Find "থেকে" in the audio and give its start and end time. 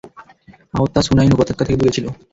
1.65-1.79